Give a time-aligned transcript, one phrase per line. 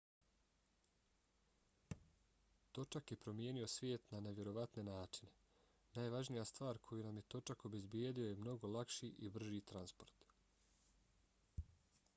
[2.77, 5.31] točak je promijenio svijet na nevjerovatne načine.
[6.01, 10.25] najvažnija stvar koju nam je točak obezbijedio je mnogo lakši i brži transport